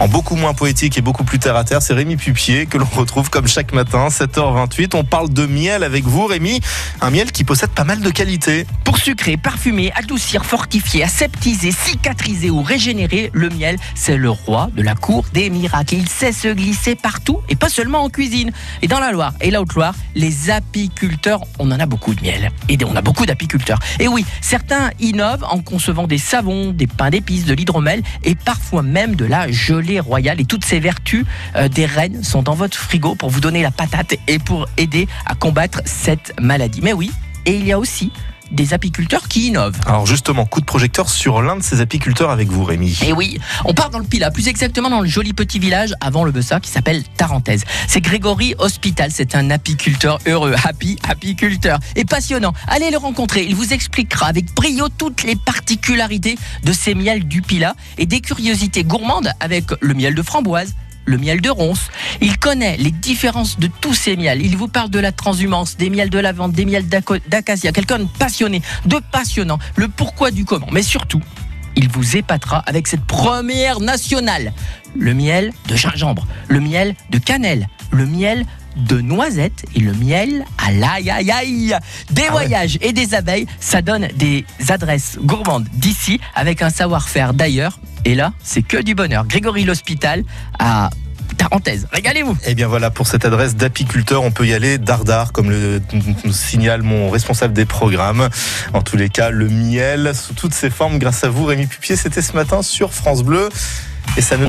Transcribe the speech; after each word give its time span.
En 0.00 0.08
beaucoup 0.08 0.34
moins 0.34 0.52
poétique 0.52 0.98
et 0.98 1.00
beaucoup 1.00 1.22
plus 1.22 1.38
terre 1.38 1.56
à 1.56 1.64
terre, 1.64 1.80
c'est 1.80 1.94
Rémi 1.94 2.16
Pupier 2.16 2.66
que 2.66 2.76
l'on 2.76 2.86
retrouve 2.86 3.30
comme 3.30 3.46
chaque 3.46 3.72
matin, 3.72 4.08
7h28. 4.08 4.96
On 4.96 5.04
parle 5.04 5.28
de 5.28 5.46
miel 5.46 5.84
avec 5.84 6.04
vous, 6.04 6.26
Rémi. 6.26 6.60
Un 7.00 7.10
miel 7.10 7.30
qui 7.30 7.44
possède 7.44 7.70
pas 7.70 7.84
mal 7.84 8.00
de 8.00 8.10
qualités. 8.10 8.66
Pour 8.92 9.00
sucrer, 9.00 9.38
parfumer, 9.38 9.90
adoucir, 9.94 10.44
fortifier, 10.44 11.04
aseptiser, 11.04 11.72
cicatriser 11.72 12.50
ou 12.50 12.60
régénérer, 12.60 13.30
le 13.32 13.48
miel, 13.48 13.78
c'est 13.94 14.18
le 14.18 14.28
roi 14.28 14.68
de 14.76 14.82
la 14.82 14.94
cour 14.94 15.24
des 15.32 15.48
miracles. 15.48 15.94
Il 15.94 16.08
sait 16.10 16.30
se 16.30 16.48
glisser 16.48 16.94
partout 16.94 17.40
et 17.48 17.56
pas 17.56 17.70
seulement 17.70 18.00
en 18.00 18.10
cuisine. 18.10 18.52
Et 18.82 18.88
dans 18.88 19.00
la 19.00 19.10
Loire 19.10 19.32
et 19.40 19.50
la 19.50 19.62
Haute-Loire, 19.62 19.94
les 20.14 20.50
apiculteurs, 20.50 21.40
on 21.58 21.70
en 21.70 21.80
a 21.80 21.86
beaucoup 21.86 22.14
de 22.14 22.20
miel. 22.20 22.50
Et 22.68 22.76
on 22.84 22.94
a 22.94 23.00
beaucoup 23.00 23.24
d'apiculteurs. 23.24 23.78
Et 23.98 24.08
oui, 24.08 24.26
certains 24.42 24.90
innovent 25.00 25.46
en 25.48 25.60
concevant 25.60 26.06
des 26.06 26.18
savons, 26.18 26.72
des 26.72 26.86
pains 26.86 27.08
d'épices, 27.08 27.46
de 27.46 27.54
l'hydromel 27.54 28.02
et 28.24 28.34
parfois 28.34 28.82
même 28.82 29.16
de 29.16 29.24
la 29.24 29.50
gelée 29.50 30.00
royale. 30.00 30.38
Et 30.38 30.44
toutes 30.44 30.66
ces 30.66 30.80
vertus 30.80 31.24
euh, 31.56 31.66
des 31.68 31.86
reines 31.86 32.22
sont 32.22 32.42
dans 32.42 32.54
votre 32.54 32.76
frigo 32.76 33.14
pour 33.14 33.30
vous 33.30 33.40
donner 33.40 33.62
la 33.62 33.70
patate 33.70 34.16
et 34.28 34.38
pour 34.38 34.68
aider 34.76 35.08
à 35.24 35.34
combattre 35.34 35.80
cette 35.86 36.38
maladie. 36.38 36.82
Mais 36.82 36.92
oui, 36.92 37.10
et 37.46 37.56
il 37.56 37.66
y 37.66 37.72
a 37.72 37.78
aussi 37.78 38.12
des 38.52 38.74
apiculteurs 38.74 39.28
qui 39.28 39.48
innovent. 39.48 39.78
Alors 39.86 40.06
justement, 40.06 40.46
coup 40.46 40.60
de 40.60 40.66
projecteur 40.66 41.10
sur 41.10 41.42
l'un 41.42 41.56
de 41.56 41.62
ces 41.62 41.80
apiculteurs 41.80 42.30
avec 42.30 42.48
vous, 42.48 42.64
Rémi. 42.64 42.98
Et 43.04 43.12
oui, 43.12 43.38
on 43.64 43.74
part 43.74 43.90
dans 43.90 43.98
le 43.98 44.04
Pila, 44.04 44.30
plus 44.30 44.48
exactement 44.48 44.90
dans 44.90 45.00
le 45.00 45.08
joli 45.08 45.32
petit 45.32 45.58
village 45.58 45.94
avant 46.00 46.24
le 46.24 46.30
Bessa 46.30 46.60
qui 46.60 46.70
s'appelle 46.70 47.02
Tarentaise. 47.16 47.64
C'est 47.88 48.00
Grégory 48.00 48.54
Hospital, 48.58 49.10
c'est 49.12 49.34
un 49.34 49.50
apiculteur 49.50 50.18
heureux, 50.26 50.54
happy 50.64 50.98
apiculteur 51.08 51.78
et 51.96 52.04
passionnant. 52.04 52.52
Allez 52.68 52.90
le 52.90 52.98
rencontrer, 52.98 53.44
il 53.44 53.54
vous 53.54 53.72
expliquera 53.72 54.26
avec 54.26 54.54
brio 54.54 54.88
toutes 54.88 55.22
les 55.24 55.36
particularités 55.36 56.36
de 56.62 56.72
ces 56.72 56.94
miels 56.94 57.26
du 57.26 57.42
Pila 57.42 57.74
et 57.98 58.06
des 58.06 58.20
curiosités 58.20 58.84
gourmandes 58.84 59.32
avec 59.40 59.64
le 59.80 59.94
miel 59.94 60.14
de 60.14 60.22
framboise, 60.22 60.74
le 61.04 61.18
miel 61.18 61.40
de 61.40 61.50
ronce. 61.50 61.88
Il 62.20 62.38
connaît 62.38 62.76
les 62.76 62.90
différences 62.90 63.58
de 63.58 63.68
tous 63.80 63.94
ces 63.94 64.16
miels. 64.16 64.40
Il 64.44 64.56
vous 64.56 64.68
parle 64.68 64.90
de 64.90 64.98
la 64.98 65.12
transhumance, 65.12 65.76
des 65.76 65.90
miels 65.90 66.10
de 66.10 66.18
lavande, 66.18 66.52
des 66.52 66.64
miels 66.64 66.88
d'acacia. 66.88 67.72
Quelqu'un 67.72 68.00
de 68.00 68.06
passionné, 68.18 68.62
de 68.86 69.00
passionnant, 69.10 69.58
le 69.76 69.88
pourquoi 69.88 70.30
du 70.30 70.44
comment. 70.44 70.68
Mais 70.72 70.82
surtout, 70.82 71.20
il 71.76 71.88
vous 71.88 72.16
épatera 72.16 72.58
avec 72.66 72.86
cette 72.86 73.04
première 73.04 73.80
nationale. 73.80 74.52
Le 74.94 75.14
miel 75.14 75.52
de 75.68 75.76
gingembre, 75.76 76.26
le 76.48 76.60
miel 76.60 76.94
de 77.10 77.18
cannelle, 77.18 77.68
le 77.90 78.06
miel 78.06 78.44
de 78.76 79.00
noisettes 79.00 79.64
et 79.74 79.80
le 79.80 79.92
miel 79.92 80.44
à 80.58 80.72
l'aïe 80.72 81.10
aïe 81.10 81.30
aïe. 81.30 81.76
Des 82.10 82.22
Ah 82.22 82.24
ouais. 82.24 82.30
voyages 82.30 82.78
et 82.80 82.92
des 82.92 83.14
abeilles, 83.14 83.46
ça 83.60 83.82
donne 83.82 84.08
des 84.16 84.44
adresses 84.68 85.18
gourmandes 85.20 85.66
d'ici 85.74 86.20
avec 86.34 86.62
un 86.62 86.70
savoir-faire 86.70 87.34
d'ailleurs. 87.34 87.78
Et 88.04 88.14
là, 88.14 88.32
c'est 88.42 88.62
que 88.62 88.82
du 88.82 88.94
bonheur. 88.94 89.26
Grégory 89.26 89.64
l'Hospital 89.64 90.24
à 90.58 90.90
Tarentaise. 91.36 91.88
Régalez-vous. 91.92 92.36
Eh 92.46 92.54
bien 92.54 92.68
voilà, 92.68 92.90
pour 92.90 93.06
cette 93.06 93.24
adresse 93.24 93.56
d'apiculteur, 93.56 94.22
on 94.22 94.30
peut 94.30 94.46
y 94.46 94.52
aller 94.52 94.78
dardard, 94.78 95.32
comme 95.32 95.50
le 95.50 95.80
signale 96.30 96.82
mon 96.82 97.10
responsable 97.10 97.54
des 97.54 97.64
programmes. 97.64 98.28
En 98.74 98.82
tous 98.82 98.96
les 98.96 99.08
cas, 99.08 99.30
le 99.30 99.48
miel 99.48 100.12
sous 100.14 100.34
toutes 100.34 100.54
ses 100.54 100.70
formes, 100.70 100.98
grâce 100.98 101.24
à 101.24 101.28
vous, 101.28 101.44
Rémi 101.44 101.66
Pupier, 101.66 101.96
c'était 101.96 102.22
ce 102.22 102.34
matin 102.34 102.62
sur 102.62 102.92
France 102.92 103.22
Bleu. 103.22 103.48
Et 104.16 104.20
ça 104.20 104.36